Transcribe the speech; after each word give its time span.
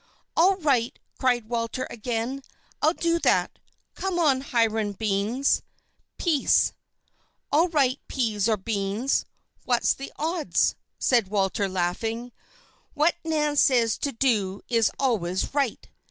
"All 0.35 0.55
right!" 0.55 0.97
cried 1.19 1.47
Walter, 1.47 1.85
again. 1.91 2.41
"I'll 2.81 2.95
do 2.95 3.19
that. 3.19 3.59
Come 3.93 4.17
on, 4.17 4.41
Hiram 4.41 4.93
Beans" 4.93 5.61
"Pease." 6.17 6.73
"All 7.51 7.67
right. 7.67 7.99
Peas 8.07 8.49
or 8.49 8.57
Beans 8.57 9.25
what's 9.63 9.93
the 9.93 10.11
odds?" 10.17 10.73
said 10.97 11.27
Walter, 11.27 11.69
laughing. 11.69 12.31
"What 12.95 13.13
Nan 13.23 13.55
says 13.57 13.95
to 13.99 14.11
do 14.11 14.63
is 14.69 14.89
always 14.99 15.53
right." 15.53 15.87